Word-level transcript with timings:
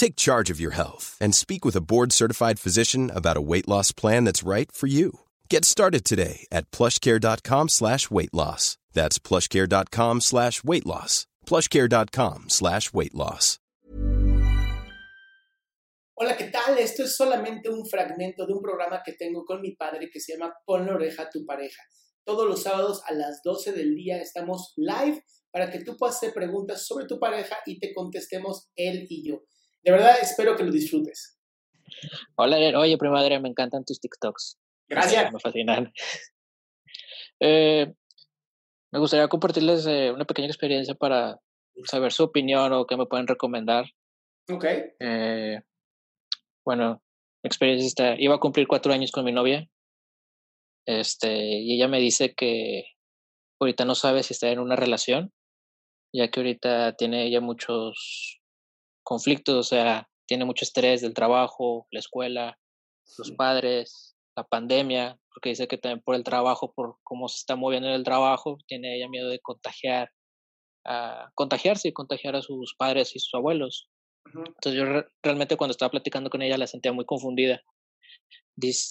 Take 0.00 0.16
charge 0.16 0.48
of 0.48 0.58
your 0.58 0.70
health 0.72 1.18
and 1.20 1.34
speak 1.34 1.62
with 1.62 1.76
a 1.76 1.82
board-certified 1.82 2.58
physician 2.58 3.10
about 3.14 3.36
a 3.36 3.42
weight 3.42 3.68
loss 3.68 3.92
plan 3.92 4.24
that's 4.24 4.42
right 4.42 4.72
for 4.72 4.86
you. 4.86 5.20
Get 5.50 5.66
started 5.66 6.06
today 6.06 6.46
at 6.50 6.70
plushcare.com 6.70 7.68
slash 7.68 8.10
weight 8.10 8.32
loss. 8.32 8.78
That's 8.94 9.18
plushcare.com 9.18 10.22
slash 10.22 10.64
weight 10.64 10.86
loss. 10.86 11.26
plushcare.com 11.44 12.48
slash 12.48 12.94
weight 12.94 13.14
loss. 13.14 13.58
Hola, 16.16 16.34
¿qué 16.38 16.50
tal? 16.50 16.78
Esto 16.78 17.02
es 17.02 17.14
solamente 17.14 17.68
un 17.68 17.84
fragmento 17.84 18.46
de 18.46 18.54
un 18.54 18.62
programa 18.62 19.02
que 19.04 19.12
tengo 19.12 19.44
con 19.44 19.60
mi 19.60 19.76
padre 19.76 20.08
que 20.10 20.18
se 20.18 20.32
llama 20.32 20.54
Pon 20.64 20.86
la 20.86 20.94
oreja 20.94 21.24
a 21.24 21.28
tu 21.28 21.44
pareja. 21.44 21.82
Todos 22.24 22.48
los 22.48 22.62
sábados 22.62 23.02
a 23.06 23.12
las 23.12 23.42
12 23.44 23.72
del 23.72 23.94
día 23.94 24.16
estamos 24.22 24.72
live 24.76 25.22
para 25.50 25.70
que 25.70 25.84
tú 25.84 25.98
puedas 25.98 26.16
hacer 26.16 26.32
preguntas 26.32 26.86
sobre 26.86 27.04
tu 27.04 27.18
pareja 27.18 27.58
y 27.66 27.78
te 27.78 27.92
contestemos 27.92 28.70
él 28.76 29.06
y 29.10 29.28
yo. 29.28 29.42
De 29.82 29.92
verdad, 29.92 30.16
espero 30.20 30.56
que 30.56 30.64
lo 30.64 30.70
disfrutes. 30.70 31.38
Hola, 32.36 32.56
oye, 32.78 32.98
prima 32.98 33.14
madre, 33.14 33.40
me 33.40 33.48
encantan 33.48 33.84
tus 33.84 34.00
TikToks. 34.00 34.58
Gracias. 34.88 35.32
Me 35.32 35.40
fascinan. 35.40 35.92
Eh, 37.42 37.90
me 38.92 38.98
gustaría 38.98 39.28
compartirles 39.28 39.86
eh, 39.86 40.10
una 40.12 40.26
pequeña 40.26 40.48
experiencia 40.48 40.94
para 40.94 41.40
saber 41.84 42.12
su 42.12 42.24
opinión 42.24 42.72
o 42.72 42.86
qué 42.86 42.98
me 42.98 43.06
pueden 43.06 43.26
recomendar. 43.26 43.86
Ok. 44.50 44.64
Eh, 44.98 45.62
bueno, 46.64 47.02
mi 47.42 47.48
experiencia 47.48 47.86
está, 47.86 48.20
iba 48.20 48.34
a 48.34 48.40
cumplir 48.40 48.66
cuatro 48.66 48.92
años 48.92 49.10
con 49.10 49.24
mi 49.24 49.32
novia. 49.32 49.66
Este, 50.86 51.32
y 51.32 51.74
ella 51.74 51.88
me 51.88 52.00
dice 52.00 52.34
que 52.34 52.84
ahorita 53.60 53.84
no 53.84 53.94
sabe 53.94 54.22
si 54.22 54.34
está 54.34 54.48
en 54.48 54.58
una 54.58 54.76
relación, 54.76 55.32
ya 56.12 56.30
que 56.30 56.40
ahorita 56.40 56.96
tiene 56.96 57.26
ella 57.26 57.40
muchos 57.40 58.39
conflictos, 59.10 59.56
o 59.56 59.64
sea, 59.64 60.08
tiene 60.28 60.44
mucho 60.44 60.64
estrés 60.64 61.00
del 61.00 61.14
trabajo, 61.14 61.88
la 61.90 61.98
escuela, 61.98 62.56
los 63.18 63.32
padres, 63.32 64.14
la 64.36 64.44
pandemia, 64.44 65.18
porque 65.34 65.48
dice 65.48 65.66
que 65.66 65.78
también 65.78 66.00
por 66.00 66.14
el 66.14 66.22
trabajo, 66.22 66.72
por 66.72 66.98
cómo 67.02 67.26
se 67.26 67.38
está 67.38 67.56
moviendo 67.56 67.88
en 67.88 67.94
el 67.94 68.04
trabajo, 68.04 68.58
tiene 68.68 68.94
ella 68.94 69.08
miedo 69.08 69.28
de 69.28 69.40
contagiar, 69.40 70.12
a 70.86 71.28
contagiarse 71.34 71.88
y 71.88 71.92
contagiar 71.92 72.36
a 72.36 72.42
sus 72.42 72.76
padres 72.78 73.16
y 73.16 73.18
sus 73.18 73.34
abuelos. 73.34 73.90
Entonces 74.26 74.74
yo 74.74 74.84
realmente 75.24 75.56
cuando 75.56 75.72
estaba 75.72 75.90
platicando 75.90 76.30
con 76.30 76.42
ella 76.42 76.56
la 76.56 76.68
sentía 76.68 76.92
muy 76.92 77.04
confundida. 77.04 77.60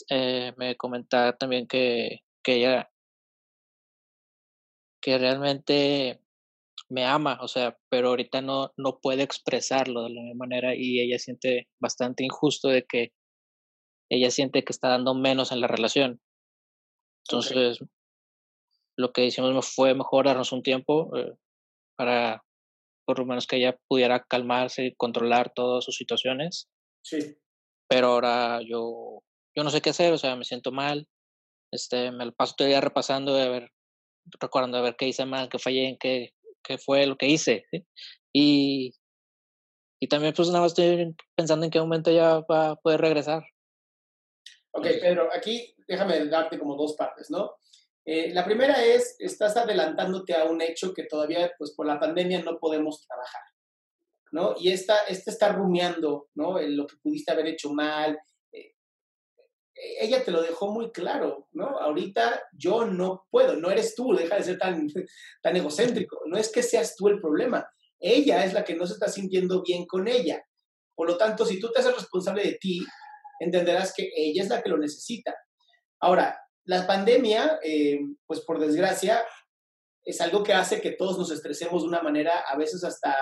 Eh, 0.09 0.53
me 0.57 0.75
comentaba 0.75 1.31
también 1.37 1.65
que, 1.65 2.23
que 2.43 2.55
ella, 2.55 2.91
que 5.01 5.17
realmente 5.17 6.19
me 6.89 7.05
ama, 7.05 7.37
o 7.41 7.47
sea, 7.47 7.77
pero 7.89 8.09
ahorita 8.09 8.41
no, 8.41 8.71
no 8.77 8.99
puede 8.99 9.23
expresarlo 9.23 10.03
de 10.03 10.09
la 10.09 10.21
misma 10.21 10.45
manera 10.45 10.75
y 10.75 10.99
ella 10.99 11.19
siente 11.19 11.67
bastante 11.79 12.23
injusto 12.23 12.67
de 12.67 12.85
que 12.85 13.11
ella 14.11 14.31
siente 14.31 14.63
que 14.63 14.73
está 14.73 14.89
dando 14.89 15.13
menos 15.13 15.51
en 15.51 15.61
la 15.61 15.67
relación. 15.67 16.19
Entonces, 17.27 17.79
lo 18.97 19.13
que 19.13 19.25
hicimos 19.25 19.73
fue 19.73 19.93
mejor 19.93 20.25
darnos 20.25 20.51
un 20.51 20.63
tiempo 20.63 21.15
eh, 21.15 21.33
para 21.95 22.43
por 23.05 23.19
lo 23.19 23.25
menos 23.25 23.47
que 23.47 23.57
ella 23.57 23.75
pudiera 23.87 24.23
calmarse 24.23 24.85
y 24.85 24.95
controlar 24.95 25.51
todas 25.55 25.83
sus 25.83 25.95
situaciones. 25.95 26.69
Sí. 27.03 27.37
Pero 27.87 28.07
ahora 28.07 28.61
yo, 28.61 29.23
yo 29.55 29.63
no 29.63 29.71
sé 29.71 29.81
qué 29.81 29.91
hacer, 29.91 30.13
o 30.13 30.17
sea, 30.17 30.35
me 30.35 30.43
siento 30.43 30.71
mal. 30.71 31.07
Este, 31.71 32.11
me 32.11 32.25
lo 32.25 32.33
paso 32.33 32.53
todo 32.55 32.67
el 32.67 32.73
día 32.73 32.81
repasando 32.81 33.33
de 33.33 33.49
ver, 33.49 33.71
recordando 34.39 34.77
de 34.77 34.83
ver 34.83 34.95
qué 34.95 35.07
hice 35.07 35.25
mal, 35.25 35.49
qué 35.49 35.57
fallé, 35.57 35.87
en 35.87 35.97
qué, 35.97 36.33
qué 36.63 36.77
fue 36.77 37.05
lo 37.05 37.17
que 37.17 37.27
hice. 37.27 37.65
Y, 38.33 38.93
y 39.99 40.07
también 40.07 40.33
pues 40.33 40.49
nada 40.49 40.61
más 40.61 40.71
estoy 40.71 41.15
pensando 41.35 41.65
en 41.65 41.71
qué 41.71 41.79
momento 41.79 42.11
ya 42.11 42.39
va 42.41 42.71
a 42.71 42.75
poder 42.75 43.01
regresar. 43.01 43.43
Ok, 44.71 44.85
Pedro, 45.01 45.29
aquí 45.33 45.75
déjame 45.87 46.25
darte 46.25 46.59
como 46.59 46.75
dos 46.75 46.95
partes, 46.95 47.29
¿no? 47.31 47.55
Eh, 48.05 48.31
la 48.33 48.45
primera 48.45 48.83
es, 48.83 49.15
estás 49.19 49.57
adelantándote 49.57 50.33
a 50.33 50.45
un 50.45 50.61
hecho 50.61 50.93
que 50.93 51.03
todavía, 51.03 51.51
pues 51.57 51.73
por 51.75 51.85
la 51.85 51.99
pandemia 51.99 52.41
no 52.41 52.57
podemos 52.59 53.05
trabajar, 53.05 53.41
¿no? 54.31 54.55
Y 54.59 54.71
esta, 54.71 55.03
este 55.07 55.31
está 55.31 55.51
rumiando, 55.51 56.29
¿no? 56.35 56.59
En 56.59 56.77
lo 56.77 56.87
que 56.87 56.97
pudiste 56.97 57.31
haber 57.31 57.47
hecho 57.47 57.71
mal. 57.71 58.19
Eh, 59.79 60.05
ella 60.05 60.23
te 60.23 60.31
lo 60.31 60.41
dejó 60.41 60.71
muy 60.71 60.91
claro, 60.91 61.47
¿no? 61.51 61.79
Ahorita 61.79 62.43
yo 62.53 62.85
no 62.85 63.25
puedo, 63.29 63.55
no 63.55 63.71
eres 63.71 63.95
tú, 63.95 64.13
deja 64.13 64.35
de 64.35 64.43
ser 64.43 64.57
tan, 64.57 64.87
tan 65.41 65.55
egocéntrico, 65.55 66.21
no 66.25 66.37
es 66.37 66.51
que 66.51 66.63
seas 66.63 66.95
tú 66.95 67.07
el 67.07 67.19
problema, 67.19 67.67
ella 67.99 68.45
es 68.45 68.53
la 68.53 68.63
que 68.63 68.75
no 68.75 68.85
se 68.87 68.93
está 68.93 69.09
sintiendo 69.09 69.61
bien 69.61 69.85
con 69.85 70.07
ella. 70.07 70.43
Por 70.95 71.07
lo 71.07 71.17
tanto, 71.17 71.45
si 71.45 71.59
tú 71.59 71.71
te 71.71 71.79
haces 71.79 71.95
responsable 71.95 72.43
de 72.43 72.57
ti, 72.59 72.85
entenderás 73.39 73.93
que 73.95 74.09
ella 74.15 74.43
es 74.43 74.49
la 74.49 74.61
que 74.61 74.69
lo 74.69 74.77
necesita. 74.77 75.35
Ahora, 75.99 76.39
la 76.65 76.85
pandemia, 76.85 77.59
eh, 77.63 77.99
pues 78.25 78.41
por 78.41 78.59
desgracia, 78.59 79.25
es 80.03 80.21
algo 80.21 80.43
que 80.43 80.53
hace 80.53 80.81
que 80.81 80.91
todos 80.91 81.17
nos 81.17 81.31
estresemos 81.31 81.83
de 81.83 81.89
una 81.89 82.01
manera 82.01 82.39
a 82.39 82.57
veces 82.57 82.83
hasta 82.83 83.15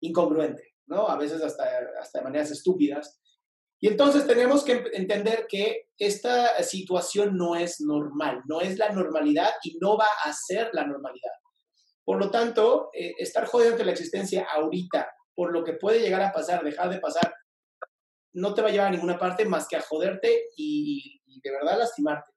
incongruente, 0.00 0.74
¿no? 0.86 1.08
A 1.08 1.16
veces 1.16 1.42
hasta, 1.42 1.64
hasta 2.00 2.18
de 2.18 2.24
maneras 2.24 2.50
estúpidas. 2.50 3.20
Y 3.80 3.88
entonces 3.88 4.26
tenemos 4.26 4.64
que 4.64 4.84
entender 4.94 5.46
que 5.48 5.88
esta 5.98 6.62
situación 6.62 7.36
no 7.36 7.56
es 7.56 7.80
normal, 7.80 8.42
no 8.46 8.60
es 8.60 8.78
la 8.78 8.90
normalidad 8.90 9.50
y 9.62 9.78
no 9.78 9.96
va 9.98 10.08
a 10.24 10.32
ser 10.32 10.70
la 10.72 10.86
normalidad. 10.86 11.32
Por 12.04 12.18
lo 12.18 12.30
tanto, 12.30 12.90
eh, 12.94 13.14
estar 13.18 13.46
jodiendo 13.46 13.84
la 13.84 13.92
existencia 13.92 14.46
ahorita 14.50 15.10
por 15.34 15.52
lo 15.52 15.62
que 15.62 15.74
puede 15.74 16.00
llegar 16.00 16.22
a 16.22 16.32
pasar, 16.32 16.64
dejar 16.64 16.88
de 16.88 17.00
pasar, 17.00 17.34
no 18.32 18.54
te 18.54 18.62
va 18.62 18.68
a 18.68 18.70
llevar 18.70 18.88
a 18.88 18.90
ninguna 18.90 19.18
parte 19.18 19.44
más 19.44 19.68
que 19.68 19.76
a 19.76 19.82
joderte 19.82 20.44
y, 20.56 21.20
y 21.26 21.40
de 21.42 21.50
verdad 21.50 21.78
lastimarte. 21.78 22.32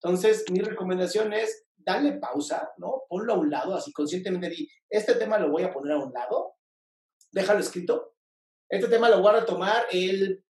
Entonces, 0.00 0.44
mi 0.50 0.60
recomendación 0.60 1.32
es 1.32 1.66
darle 1.76 2.18
pausa, 2.18 2.70
¿no? 2.76 3.02
Ponlo 3.08 3.34
a 3.34 3.38
un 3.38 3.50
lado, 3.50 3.74
así 3.74 3.92
conscientemente 3.92 4.48
di, 4.50 4.68
este 4.88 5.14
tema 5.14 5.38
lo 5.38 5.50
voy 5.50 5.64
a 5.64 5.72
poner 5.72 5.94
a 5.94 5.98
un 5.98 6.12
lado, 6.12 6.54
déjalo 7.32 7.60
escrito. 7.60 8.14
Este 8.68 8.88
tema 8.88 9.08
lo 9.08 9.20
voy 9.20 9.30
a 9.30 9.40
retomar 9.40 9.86
el 9.90 10.44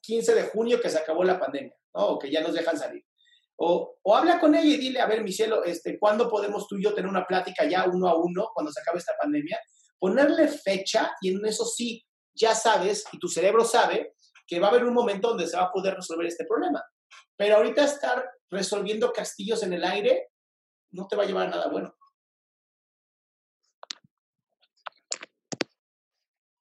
15 0.00 0.34
de 0.34 0.42
junio 0.44 0.80
que 0.80 0.90
se 0.90 0.98
acabó 0.98 1.24
la 1.24 1.38
pandemia, 1.38 1.74
¿no? 1.94 2.06
O 2.06 2.18
que 2.18 2.30
ya 2.30 2.40
nos 2.40 2.54
dejan 2.54 2.78
salir. 2.78 3.04
O, 3.56 3.96
o, 4.02 4.16
habla 4.16 4.40
con 4.40 4.54
ella 4.54 4.66
y 4.66 4.78
dile, 4.78 5.00
a 5.00 5.06
ver, 5.06 5.22
mi 5.22 5.32
cielo, 5.32 5.62
este, 5.64 5.98
¿cuándo 5.98 6.28
podemos 6.28 6.66
tú 6.66 6.76
y 6.76 6.82
yo 6.82 6.92
tener 6.92 7.08
una 7.08 7.26
plática 7.26 7.64
ya 7.64 7.88
uno 7.88 8.08
a 8.08 8.16
uno 8.16 8.48
cuando 8.52 8.72
se 8.72 8.80
acabe 8.80 8.98
esta 8.98 9.14
pandemia? 9.20 9.58
Ponerle 9.98 10.48
fecha 10.48 11.12
y 11.20 11.30
en 11.30 11.44
eso 11.46 11.64
sí, 11.64 12.04
ya 12.34 12.54
sabes 12.54 13.04
y 13.12 13.18
tu 13.18 13.28
cerebro 13.28 13.64
sabe 13.64 14.14
que 14.46 14.58
va 14.58 14.66
a 14.66 14.70
haber 14.70 14.84
un 14.84 14.92
momento 14.92 15.28
donde 15.28 15.46
se 15.46 15.56
va 15.56 15.64
a 15.64 15.72
poder 15.72 15.94
resolver 15.94 16.26
este 16.26 16.44
problema. 16.44 16.84
Pero 17.36 17.56
ahorita 17.56 17.84
estar 17.84 18.28
resolviendo 18.50 19.12
castillos 19.12 19.62
en 19.62 19.72
el 19.72 19.84
aire 19.84 20.30
no 20.90 21.06
te 21.06 21.16
va 21.16 21.24
a 21.24 21.26
llevar 21.26 21.46
a 21.46 21.50
nada 21.50 21.68
bueno. 21.68 21.94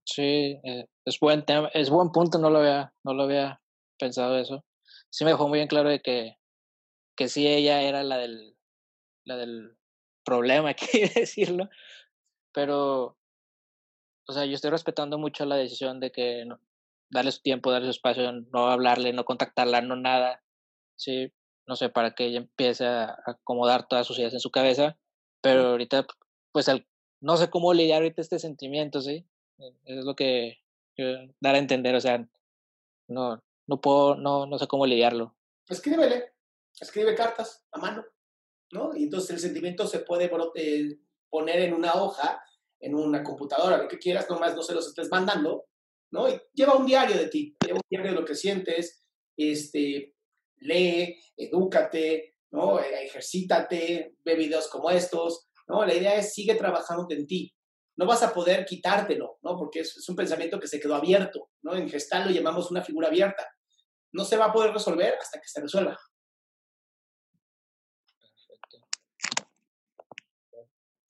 Sí, 0.03 0.59
eh, 0.63 0.85
es 1.05 1.19
buen 1.19 1.45
tema, 1.45 1.69
es 1.73 1.89
buen 1.89 2.11
punto, 2.11 2.37
no 2.39 2.49
lo 2.49 2.59
había, 2.59 2.93
no 3.03 3.13
lo 3.13 3.23
había 3.23 3.61
pensado 3.97 4.37
eso. 4.37 4.65
Sí 5.09 5.23
me 5.23 5.31
dejó 5.31 5.47
muy 5.47 5.59
bien 5.59 5.67
claro 5.67 5.89
de 5.89 6.01
que, 6.01 6.37
que 7.15 7.29
sí 7.29 7.47
ella 7.47 7.81
era 7.81 8.03
la 8.03 8.17
del, 8.17 8.57
la 9.23 9.37
del 9.37 9.77
problema, 10.23 10.69
hay 10.69 10.75
que 10.75 11.07
decirlo, 11.07 11.69
pero, 12.51 13.17
o 14.27 14.33
sea, 14.33 14.45
yo 14.45 14.55
estoy 14.55 14.71
respetando 14.71 15.17
mucho 15.17 15.45
la 15.45 15.55
decisión 15.55 15.99
de 15.99 16.11
que 16.11 16.45
no, 16.45 16.59
darle 17.09 17.31
su 17.31 17.41
tiempo, 17.41 17.71
darle 17.71 17.87
su 17.87 17.91
espacio, 17.91 18.31
no 18.31 18.67
hablarle, 18.67 19.13
no 19.13 19.25
contactarla, 19.25 19.81
no 19.81 19.95
nada, 19.95 20.43
sí, 20.95 21.31
no 21.67 21.75
sé, 21.75 21.89
para 21.89 22.15
que 22.15 22.25
ella 22.25 22.39
empiece 22.39 22.85
a 22.85 23.17
acomodar 23.25 23.87
todas 23.87 24.07
sus 24.07 24.17
ideas 24.19 24.33
en 24.33 24.39
su 24.39 24.51
cabeza, 24.51 24.97
pero 25.41 25.67
ahorita, 25.67 26.07
pues, 26.51 26.67
no 27.21 27.37
sé 27.37 27.49
cómo 27.49 27.73
lidiar 27.73 28.01
ahorita 28.01 28.21
este 28.21 28.39
sentimiento, 28.39 29.01
sí, 29.01 29.25
es 29.85 30.03
lo 30.03 30.15
que 30.15 30.64
dar 31.39 31.55
a 31.55 31.59
entender, 31.59 31.95
o 31.95 32.01
sea, 32.01 32.27
no, 33.07 33.39
no 33.67 33.81
puedo, 33.81 34.15
no, 34.15 34.45
no 34.45 34.57
sé 34.57 34.67
cómo 34.67 34.85
lidiarlo. 34.85 35.35
Escríbele, 35.67 36.33
escribe 36.79 37.15
cartas 37.15 37.65
a 37.71 37.79
mano, 37.79 38.05
¿no? 38.71 38.95
Y 38.95 39.03
entonces 39.03 39.31
el 39.31 39.39
sentimiento 39.39 39.87
se 39.87 39.99
puede 39.99 40.31
eh, 40.55 40.99
poner 41.29 41.61
en 41.61 41.73
una 41.73 41.93
hoja, 41.95 42.41
en 42.79 42.95
una 42.95 43.23
computadora, 43.23 43.77
lo 43.77 43.87
que 43.87 43.97
quieras, 43.97 44.29
nomás 44.29 44.55
no 44.55 44.63
se 44.63 44.73
los 44.73 44.87
estés 44.87 45.09
mandando, 45.09 45.65
¿no? 46.11 46.29
Y 46.29 46.39
lleva 46.53 46.75
un 46.75 46.85
diario 46.85 47.17
de 47.17 47.27
ti, 47.27 47.55
lleva 47.65 47.77
un 47.77 47.89
diario 47.89 48.11
de 48.11 48.19
lo 48.19 48.25
que 48.25 48.35
sientes, 48.35 49.05
este, 49.37 50.15
lee, 50.57 51.19
edúcate, 51.35 52.35
¿no? 52.51 52.79
Eh, 52.79 53.05
ejercítate, 53.05 54.15
ve 54.23 54.35
videos 54.35 54.67
como 54.67 54.91
estos, 54.91 55.47
¿no? 55.67 55.85
La 55.85 55.93
idea 55.93 56.15
es 56.15 56.33
sigue 56.33 56.55
trabajando 56.55 57.07
en 57.09 57.25
ti, 57.25 57.53
no 57.97 58.05
vas 58.05 58.23
a 58.23 58.33
poder 58.33 58.65
quitártelo, 58.65 59.39
¿no? 59.41 59.57
Porque 59.57 59.79
es, 59.81 60.09
un 60.09 60.15
pensamiento 60.15 60.59
que 60.59 60.67
se 60.67 60.79
quedó 60.79 60.95
abierto, 60.95 61.49
¿no? 61.63 61.75
En 61.75 61.89
gestal 61.89 62.25
lo 62.25 62.31
llamamos 62.31 62.69
una 62.71 62.83
figura 62.83 63.07
abierta. 63.07 63.47
No 64.11 64.25
se 64.25 64.37
va 64.37 64.45
a 64.45 64.53
poder 64.53 64.71
resolver 64.71 65.15
hasta 65.19 65.39
que 65.39 65.47
se 65.47 65.61
resuelva. 65.61 65.97
Perfecto. 68.19 68.87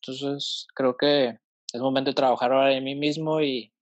Entonces, 0.02 0.68
creo 0.76 0.96
que 0.98 1.40
es 1.74 1.82
momento 1.82 2.12
de 2.12 2.16
trabajar 2.16 2.52
ahora 2.52 2.74
en 2.74 2.84
mí 2.84 2.96
mismo 2.96 3.42
y, 3.42 3.74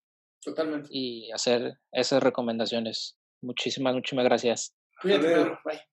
Totalmente. 0.41 0.89
y 0.91 1.31
hacer 1.31 1.79
esas 1.91 2.23
recomendaciones. 2.23 3.17
Muchísimas, 3.41 3.93
muchísimas 3.93 4.25
gracias. 4.25 4.75
Cuídate. 5.01 5.57
Bye. 5.65 5.92